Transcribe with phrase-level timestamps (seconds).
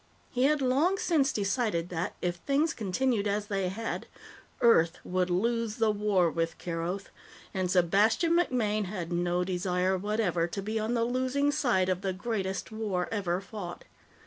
[0.31, 4.07] He had long since decided that, if things continued as they had,
[4.59, 7.09] Earth would lose the war with Keroth,
[7.53, 12.13] and Sebastian MacMaine had no desire whatever to be on the losing side of the
[12.13, 13.85] greatest war ever fought.